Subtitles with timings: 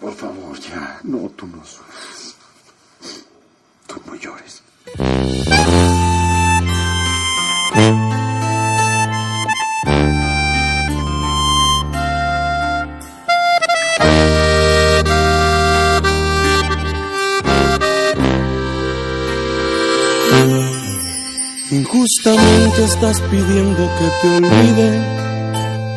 [0.00, 1.00] por favor, ya.
[1.04, 1.62] No, tú no.
[3.86, 4.62] Tú no llores.
[21.70, 24.88] Injustamente estás pidiendo que te olvide,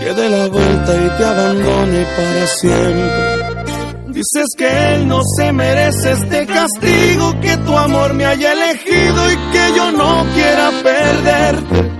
[0.00, 3.31] que dé la vuelta y te abandone para siempre.
[4.12, 9.36] Dices que él no se merece este castigo, que tu amor me haya elegido y
[9.52, 11.92] que yo no quiera perderte.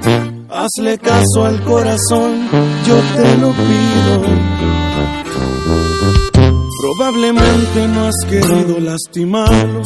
[0.50, 2.48] Hazle caso al corazón,
[2.86, 4.62] yo te lo pido.
[6.82, 9.82] Probablemente no has querido lastimarlo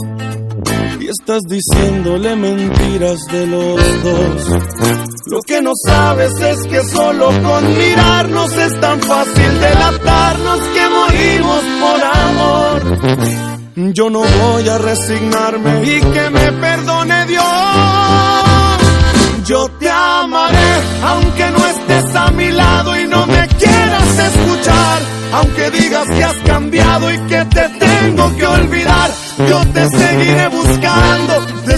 [0.99, 4.49] y estás diciéndole mentiras de los dos.
[5.27, 10.86] Lo que no sabes es que solo con mirarnos es tan fácil delatarnos que
[11.17, 12.83] morimos por amor.
[13.93, 17.45] Yo no voy a resignarme y que me perdone Dios.
[19.45, 25.03] Yo te amaré aunque no estés a mi lado y no me quieras escuchar.
[25.33, 31.47] Aunque digas que has cambiado y que te tengo que olvidar yo te seguiré buscando,
[31.67, 31.77] te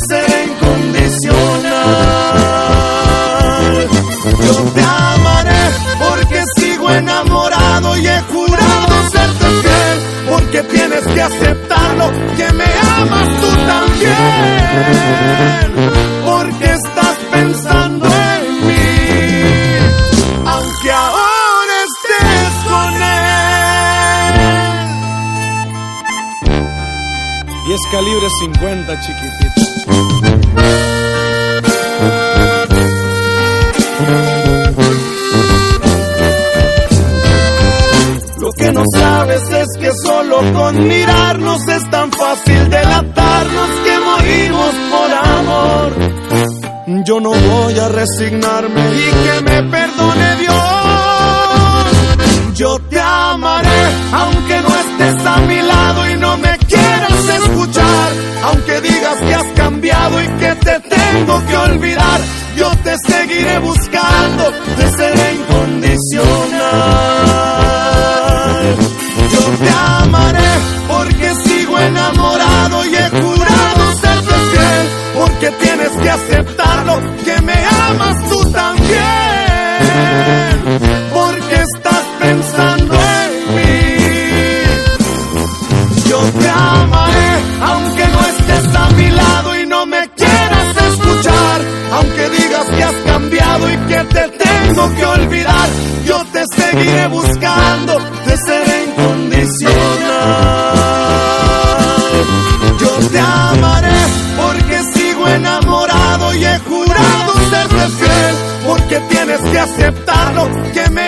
[11.19, 12.65] que aceptarlo, que me
[12.97, 14.15] amas tú también,
[16.25, 18.87] porque estás pensando en mí,
[20.47, 24.39] aunque ahora estés con él.
[27.67, 29.78] Y es calibre 50, chiquitito.
[40.29, 45.93] Solo con mirarnos es tan fácil delatarnos que morimos por amor.
[47.05, 50.55] Yo no voy a resignarme y que me perdone Dios.
[52.55, 53.69] Yo te amaré
[54.13, 58.13] aunque no estés a mi lado y no me quieras escuchar.
[58.45, 62.21] Aunque digas que has cambiado y que te tengo que olvidar.
[62.57, 66.28] Yo te seguiré buscando, te seré incondicional.
[96.79, 99.75] Seguiré buscando, te seré incondicional.
[102.79, 104.01] Yo te amaré
[104.37, 108.35] porque sigo enamorado y he jurado serte fiel.
[108.67, 111.08] Porque tienes que aceptarlo, que me